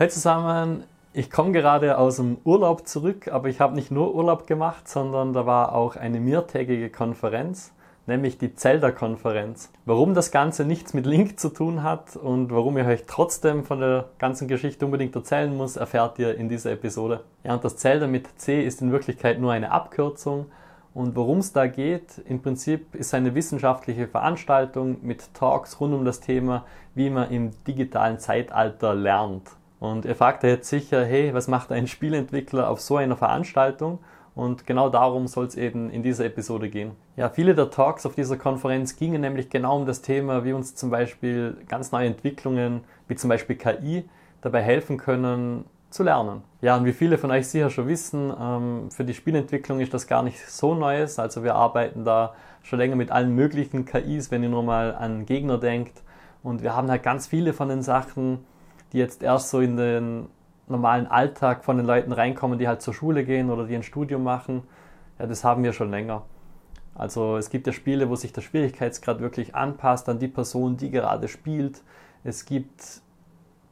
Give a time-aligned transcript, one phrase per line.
[0.00, 4.46] Hi zusammen, ich komme gerade aus dem Urlaub zurück, aber ich habe nicht nur Urlaub
[4.46, 7.74] gemacht, sondern da war auch eine mehrtägige Konferenz,
[8.06, 9.70] nämlich die Zelda-Konferenz.
[9.84, 13.80] Warum das Ganze nichts mit Link zu tun hat und warum ich euch trotzdem von
[13.80, 17.20] der ganzen Geschichte unbedingt erzählen muss, erfährt ihr in dieser Episode.
[17.44, 20.46] Ja, und das Zelda mit C ist in Wirklichkeit nur eine Abkürzung.
[20.94, 26.06] Und worum es da geht, im Prinzip ist eine wissenschaftliche Veranstaltung mit Talks rund um
[26.06, 29.59] das Thema, wie man im digitalen Zeitalter lernt.
[29.80, 33.98] Und ihr fragt euch jetzt sicher, hey, was macht ein Spielentwickler auf so einer Veranstaltung?
[34.34, 36.92] Und genau darum soll es eben in dieser Episode gehen.
[37.16, 40.74] Ja, viele der Talks auf dieser Konferenz gingen nämlich genau um das Thema, wie uns
[40.76, 44.08] zum Beispiel ganz neue Entwicklungen, wie zum Beispiel KI,
[44.42, 46.42] dabei helfen können, zu lernen.
[46.60, 50.06] Ja, und wie viele von euch sicher schon wissen, ähm, für die Spielentwicklung ist das
[50.06, 51.18] gar nicht so Neues.
[51.18, 55.26] Also wir arbeiten da schon länger mit allen möglichen KIs, wenn ihr nur mal an
[55.26, 56.02] Gegner denkt.
[56.42, 58.44] Und wir haben halt ganz viele von den Sachen,
[58.92, 60.26] die jetzt erst so in den
[60.68, 64.22] normalen Alltag von den Leuten reinkommen, die halt zur Schule gehen oder die ein Studium
[64.22, 64.62] machen,
[65.18, 66.22] ja, das haben wir schon länger.
[66.94, 70.90] Also es gibt ja Spiele, wo sich der Schwierigkeitsgrad wirklich anpasst an die Person, die
[70.90, 71.82] gerade spielt.
[72.24, 73.02] Es gibt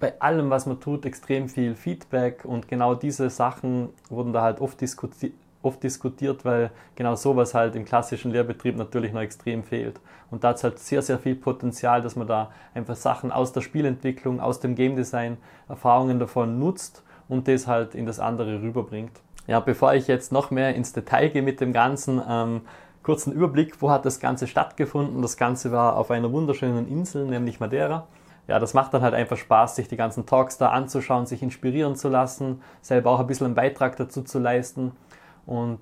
[0.00, 4.60] bei allem, was man tut, extrem viel Feedback und genau diese Sachen wurden da halt
[4.60, 10.00] oft diskutiert oft diskutiert, weil genau sowas halt im klassischen Lehrbetrieb natürlich noch extrem fehlt.
[10.30, 13.52] Und da hat es halt sehr, sehr viel Potenzial, dass man da einfach Sachen aus
[13.52, 18.62] der Spielentwicklung, aus dem Game Design, Erfahrungen davon nutzt und das halt in das andere
[18.62, 19.20] rüberbringt.
[19.46, 22.60] Ja, bevor ich jetzt noch mehr ins Detail gehe mit dem Ganzen, ähm,
[23.02, 25.22] kurzen Überblick, wo hat das Ganze stattgefunden?
[25.22, 28.06] Das Ganze war auf einer wunderschönen Insel, nämlich Madeira.
[28.48, 31.96] Ja, das macht dann halt einfach Spaß, sich die ganzen Talks da anzuschauen, sich inspirieren
[31.96, 34.92] zu lassen, selber auch ein bisschen einen Beitrag dazu zu leisten.
[35.48, 35.80] Und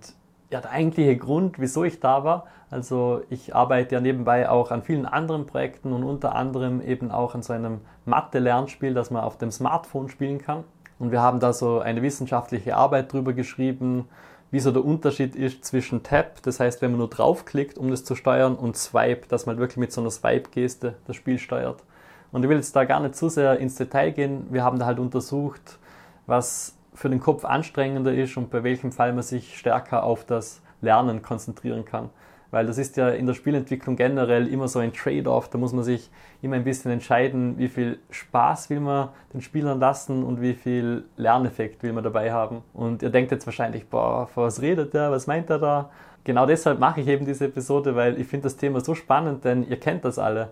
[0.53, 4.85] ja, der eigentliche Grund, wieso ich da war, also ich arbeite ja nebenbei auch an
[4.85, 9.39] vielen anderen Projekten und unter anderem eben auch an so einem Mathe-Lernspiel, das man auf
[9.39, 10.63] dem Smartphone spielen kann.
[11.01, 14.09] Und wir haben da so eine wissenschaftliche Arbeit drüber geschrieben,
[14.53, 18.05] wie so der Unterschied ist zwischen Tap, das heißt, wenn man nur draufklickt, um das
[18.05, 21.83] zu steuern, und Swipe, dass man wirklich mit so einer Swipe-Geste das Spiel steuert.
[22.31, 24.47] Und ich will jetzt da gar nicht zu sehr ins Detail gehen.
[24.51, 25.81] Wir haben da halt untersucht,
[26.27, 30.63] was für den Kopf anstrengender ist und bei welchem Fall man sich stärker auf das
[30.81, 32.11] Lernen konzentrieren kann.
[32.51, 35.51] Weil das ist ja in der Spielentwicklung generell immer so ein Trade-off.
[35.51, 36.11] Da muss man sich
[36.43, 41.05] immer ein bisschen entscheiden, wie viel Spaß will man den Spielern lassen und wie viel
[41.17, 42.63] Lerneffekt will man dabei haben.
[42.73, 45.91] Und ihr denkt jetzt wahrscheinlich, boah, was redet der, was meint er da?
[46.25, 49.69] Genau deshalb mache ich eben diese Episode, weil ich finde das Thema so spannend, denn
[49.69, 50.51] ihr kennt das alle.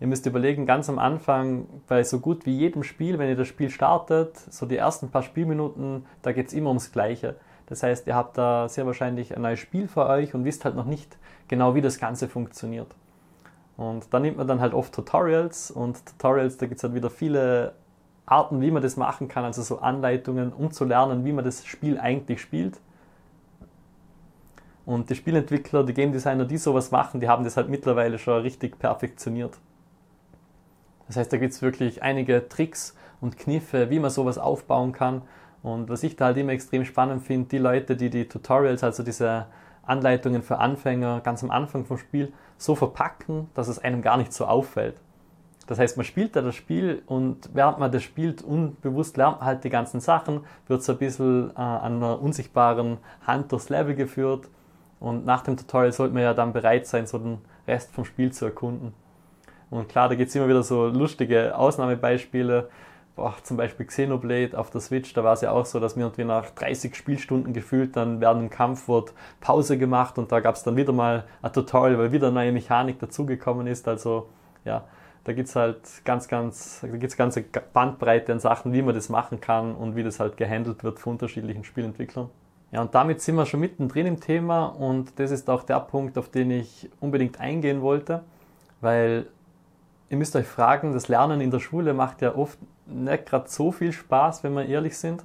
[0.00, 3.48] Ihr müsst überlegen, ganz am Anfang, bei so gut wie jedem Spiel, wenn ihr das
[3.48, 7.36] Spiel startet, so die ersten paar Spielminuten, da geht es immer ums Gleiche.
[7.66, 10.74] Das heißt, ihr habt da sehr wahrscheinlich ein neues Spiel für euch und wisst halt
[10.74, 11.18] noch nicht
[11.48, 12.88] genau, wie das Ganze funktioniert.
[13.76, 17.10] Und da nimmt man dann halt oft Tutorials und Tutorials, da gibt es halt wieder
[17.10, 17.74] viele
[18.24, 21.66] Arten, wie man das machen kann, also so Anleitungen, um zu lernen, wie man das
[21.66, 22.80] Spiel eigentlich spielt.
[24.86, 28.40] Und die Spielentwickler, die Game Designer, die sowas machen, die haben das halt mittlerweile schon
[28.42, 29.58] richtig perfektioniert.
[31.10, 35.22] Das heißt, da gibt es wirklich einige Tricks und Kniffe, wie man sowas aufbauen kann.
[35.60, 39.02] Und was ich da halt immer extrem spannend finde, die Leute, die die Tutorials, also
[39.02, 39.46] diese
[39.82, 44.32] Anleitungen für Anfänger ganz am Anfang vom Spiel so verpacken, dass es einem gar nicht
[44.32, 45.00] so auffällt.
[45.66, 49.46] Das heißt, man spielt da das Spiel und während man das spielt, unbewusst lernt man
[49.46, 53.96] halt die ganzen Sachen, wird so ein bisschen äh, an einer unsichtbaren Hand durchs Level
[53.96, 54.48] geführt
[55.00, 58.30] und nach dem Tutorial sollte man ja dann bereit sein, so den Rest vom Spiel
[58.30, 58.94] zu erkunden.
[59.70, 62.68] Und klar, da gibt es immer wieder so lustige Ausnahmebeispiele.
[63.16, 66.04] Boah, zum Beispiel Xenoblade auf der Switch, da war es ja auch so, dass mir
[66.04, 70.54] irgendwie nach 30 Spielstunden gefühlt dann während dem Kampf wurde Pause gemacht und da gab
[70.54, 73.88] es dann wieder mal ein Tutorial, weil wieder neue Mechanik dazugekommen ist.
[73.88, 74.28] Also
[74.64, 74.84] ja,
[75.24, 79.08] da gibt es halt ganz, ganz, da gibt's ganze Bandbreite an Sachen, wie man das
[79.08, 82.30] machen kann und wie das halt gehandelt wird von unterschiedlichen Spielentwicklern.
[82.72, 86.16] Ja, und damit sind wir schon mittendrin im Thema und das ist auch der Punkt,
[86.16, 88.22] auf den ich unbedingt eingehen wollte,
[88.80, 89.26] weil
[90.10, 93.72] ihr müsst euch fragen, das Lernen in der Schule macht ja oft nicht gerade so
[93.72, 95.24] viel Spaß, wenn wir ehrlich sind.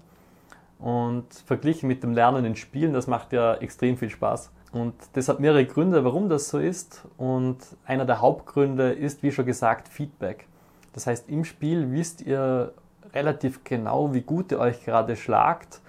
[0.79, 4.51] Und verglichen mit dem Lernen in Spielen, das macht ja extrem viel Spaß.
[4.71, 7.07] Und das hat mehrere Gründe, warum das so ist.
[7.17, 10.47] Und einer der Hauptgründe ist, wie schon gesagt, Feedback.
[10.93, 12.73] Das heißt, im Spiel wisst ihr
[13.13, 15.81] relativ genau, wie gut ihr euch gerade schlagt.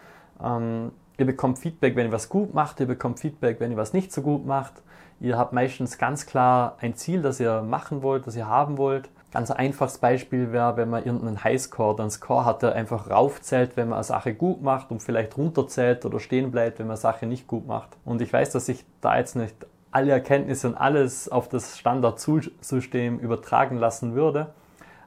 [0.43, 3.93] Ähm, ihr bekommt Feedback, wenn ihr was gut macht, ihr bekommt Feedback, wenn ihr was
[3.93, 4.75] nicht so gut macht.
[5.21, 9.09] Ihr habt meistens ganz klar ein Ziel, das ihr machen wollt, das ihr haben wollt.
[9.33, 13.11] Ganz ein einfaches Beispiel wäre, wenn man irgendeinen Highscore oder einen Score hat, der einfach
[13.11, 16.95] raufzählt, wenn man eine Sache gut macht und vielleicht runterzählt oder stehen bleibt, wenn man
[16.95, 17.97] eine Sache nicht gut macht.
[18.05, 19.55] Und ich weiß, dass ich da jetzt nicht
[19.91, 24.53] alle Erkenntnisse und alles auf das Standard-System übertragen lassen würde.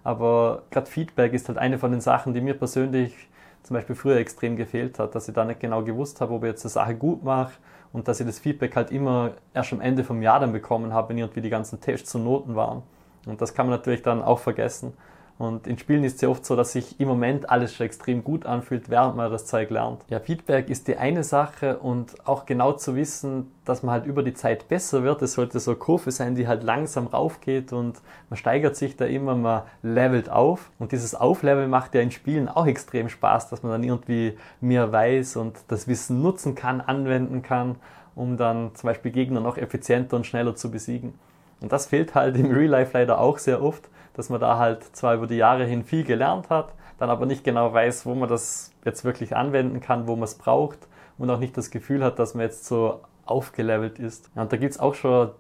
[0.04, 3.14] Aber gerade Feedback ist halt eine von den Sachen, die mir persönlich
[3.62, 6.50] zum Beispiel früher extrem gefehlt hat, dass ich da nicht genau gewusst habe, ob ich
[6.50, 7.54] jetzt eine Sache gut mache
[7.94, 11.10] und dass ich das Feedback halt immer erst am Ende vom Jahr dann bekommen habe,
[11.10, 12.84] wenn irgendwie die ganzen Tests und Noten waren.
[13.26, 14.94] Und das kann man natürlich dann auch vergessen.
[15.40, 18.26] Und in Spielen ist es ja oft so, dass sich im Moment alles schon extrem
[18.26, 20.04] gut anfühlt, während man das Zeug lernt.
[20.10, 24.22] Ja, Feedback ist die eine Sache und auch genau zu wissen, dass man halt über
[24.22, 25.22] die Zeit besser wird.
[25.22, 29.06] Es sollte so eine Kurve sein, die halt langsam raufgeht und man steigert sich da
[29.06, 30.72] immer, man levelt auf.
[30.78, 34.92] Und dieses Aufleveln macht ja in Spielen auch extrem Spaß, dass man dann irgendwie mehr
[34.92, 37.78] weiß und das Wissen nutzen kann, anwenden kann,
[38.14, 41.14] um dann zum Beispiel Gegner noch effizienter und schneller zu besiegen.
[41.62, 43.90] Und das fehlt halt im Real Life leider auch sehr oft
[44.20, 47.46] dass man da halt zwar über die Jahre hin viel gelernt hat, dann aber nicht
[47.46, 50.78] genau weiß, wo man das jetzt wirklich anwenden kann, wo man es braucht
[51.18, 54.30] und auch nicht das Gefühl hat, dass man jetzt so aufgelevelt ist.
[54.36, 55.32] Und da gibt es auch schon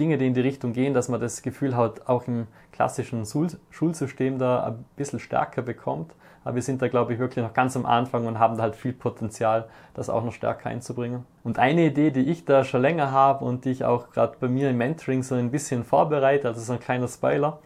[0.00, 3.24] Dinge, die in die Richtung gehen, dass man das Gefühl hat, auch im klassischen
[3.70, 6.12] Schulsystem da ein bisschen stärker bekommt.
[6.42, 8.74] Aber wir sind da, glaube ich, wirklich noch ganz am Anfang und haben da halt
[8.74, 11.26] viel Potenzial, das auch noch stärker einzubringen.
[11.44, 14.48] Und eine Idee, die ich da schon länger habe und die ich auch gerade bei
[14.48, 17.58] mir im Mentoring so ein bisschen vorbereite, also so ein kleiner Spoiler,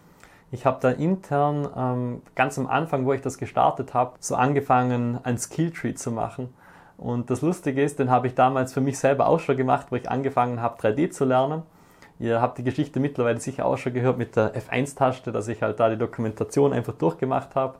[0.51, 5.19] ich habe da intern ähm, ganz am Anfang, wo ich das gestartet habe, so angefangen,
[5.23, 6.53] ein Skilltree zu machen.
[6.97, 9.97] Und das Lustige ist, den habe ich damals für mich selber auch schon gemacht, wo
[9.97, 11.63] ich angefangen habe, 3D zu lernen.
[12.19, 15.81] Ihr habt die Geschichte mittlerweile sicher auch schon gehört mit der F1-Taste, dass ich halt
[15.81, 17.77] da die Dokumentation einfach durchgemacht habe.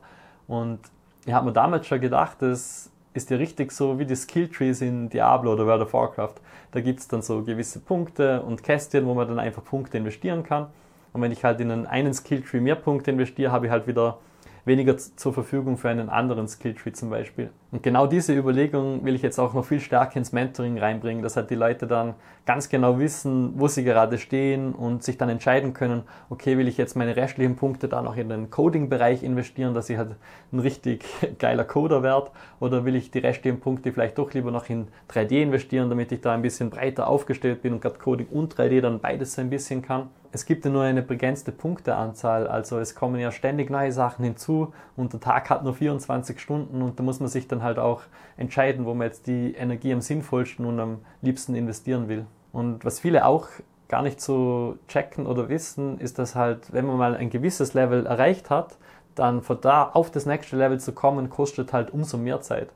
[0.47, 0.79] Und
[1.25, 5.09] ich habe mir damals schon gedacht, das ist ja richtig so wie die Skilltrees in
[5.09, 6.35] Diablo oder World of Warcraft.
[6.71, 10.43] Da gibt es dann so gewisse Punkte und Kästchen, wo man dann einfach Punkte investieren
[10.43, 10.67] kann.
[11.13, 14.17] Und wenn ich halt in einen, einen Skilltree mehr Punkte investiere, habe ich halt wieder
[14.65, 17.51] weniger zur Verfügung für einen anderen Skilltree zum Beispiel.
[17.75, 21.35] Und genau diese Überlegung will ich jetzt auch noch viel stärker ins Mentoring reinbringen, dass
[21.35, 22.13] halt die Leute dann
[22.45, 26.77] ganz genau wissen, wo sie gerade stehen und sich dann entscheiden können, okay, will ich
[26.77, 30.15] jetzt meine restlichen Punkte da noch in den Coding-Bereich investieren, dass ich halt
[30.53, 31.03] ein richtig
[31.37, 32.31] geiler Coder werde,
[32.61, 36.21] oder will ich die restlichen Punkte vielleicht doch lieber noch in 3D investieren, damit ich
[36.21, 39.49] da ein bisschen breiter aufgestellt bin und gerade Coding und 3D dann beides so ein
[39.49, 40.07] bisschen kann?
[40.31, 44.73] Es gibt ja nur eine begrenzte Punkteanzahl, also es kommen ja ständig neue Sachen hinzu
[44.97, 48.03] und der Tag hat nur 24 Stunden und da muss man sich dann halt auch
[48.37, 52.25] entscheiden, wo man jetzt die Energie am sinnvollsten und am liebsten investieren will.
[52.53, 53.49] Und was viele auch
[53.89, 58.05] gar nicht so checken oder wissen, ist, dass halt, wenn man mal ein gewisses Level
[58.05, 58.77] erreicht hat,
[59.15, 62.69] dann von da auf das nächste Level zu kommen, kostet halt umso mehr Zeit.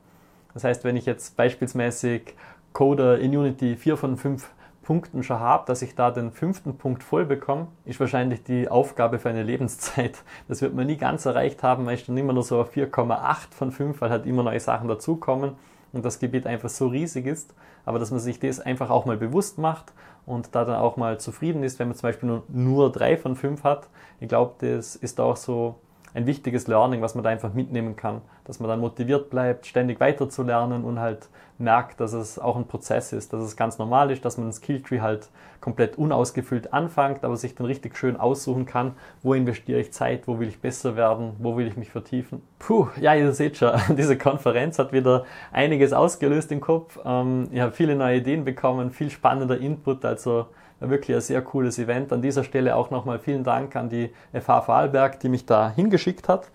[0.54, 2.36] Das heißt, wenn ich jetzt beispielsmäßig
[2.74, 4.50] Coder in Unity 4 von 5
[4.90, 9.20] Punkten schon habe, dass ich da den fünften Punkt voll bekomme, ist wahrscheinlich die Aufgabe
[9.20, 10.24] für eine Lebenszeit.
[10.48, 13.52] Das wird man nie ganz erreicht haben, man ist dann immer nur so auf 4,8
[13.52, 15.52] von 5, weil halt immer neue Sachen dazukommen
[15.94, 17.54] und das Gebiet einfach so riesig ist.
[17.86, 19.94] Aber dass man sich das einfach auch mal bewusst macht
[20.26, 23.64] und da dann auch mal zufrieden ist, wenn man zum Beispiel nur 3 von 5
[23.64, 23.90] hat.
[24.20, 25.76] Ich glaube, das ist auch so
[26.14, 30.00] ein wichtiges Learning, was man da einfach mitnehmen kann, dass man dann motiviert bleibt, ständig
[30.00, 31.30] weiterzulernen und halt
[31.60, 34.54] merkt, dass es auch ein Prozess ist, dass es ganz normal ist, dass man ein
[34.54, 35.30] Skilltree halt
[35.60, 40.40] komplett unausgefüllt anfängt, aber sich dann richtig schön aussuchen kann, wo investiere ich Zeit, wo
[40.40, 42.42] will ich besser werden, wo will ich mich vertiefen.
[42.60, 46.98] Puh, ja, ihr seht schon, diese Konferenz hat wieder einiges ausgelöst im Kopf.
[47.04, 50.48] Ähm, ich habe viele neue Ideen bekommen, viel spannender Input, also
[50.80, 52.14] wirklich ein sehr cooles Event.
[52.14, 56.30] An dieser Stelle auch nochmal vielen Dank an die FH Vorarlberg, die mich da hingeschickt
[56.30, 56.50] hat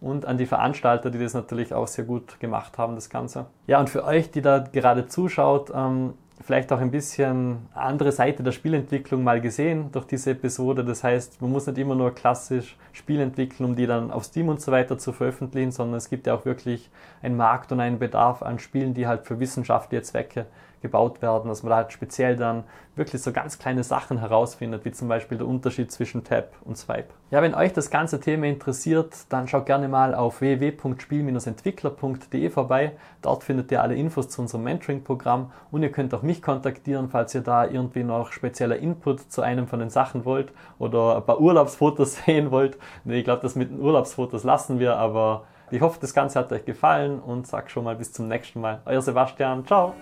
[0.00, 3.46] und an die Veranstalter, die das natürlich auch sehr gut gemacht haben, das Ganze.
[3.66, 8.42] Ja, und für euch, die da gerade zuschaut, ähm, vielleicht auch ein bisschen andere Seite
[8.42, 10.84] der Spielentwicklung mal gesehen durch diese Episode.
[10.84, 14.48] Das heißt, man muss nicht immer nur klassisch Spiele entwickeln, um die dann auf Steam
[14.48, 16.90] und so weiter zu veröffentlichen, sondern es gibt ja auch wirklich
[17.22, 20.46] einen Markt und einen Bedarf an Spielen, die halt für wissenschaftliche Zwecke
[20.82, 22.64] gebaut werden, dass man da halt speziell dann
[22.96, 27.08] wirklich so ganz kleine Sachen herausfindet, wie zum Beispiel der Unterschied zwischen Tab und Swipe.
[27.30, 32.92] Ja, wenn euch das ganze Thema interessiert, dann schaut gerne mal auf www.spiel-entwickler.de vorbei.
[33.22, 37.34] Dort findet ihr alle Infos zu unserem Mentoring-Programm und ihr könnt auch mich kontaktieren, falls
[37.34, 41.40] ihr da irgendwie noch spezieller Input zu einem von den Sachen wollt oder ein paar
[41.40, 42.78] Urlaubsfotos sehen wollt.
[43.04, 46.64] Ich glaube, das mit den Urlaubsfotos lassen wir, aber ich hoffe, das Ganze hat euch
[46.64, 48.80] gefallen und sag schon mal bis zum nächsten Mal.
[48.86, 49.94] Euer Sebastian, ciao!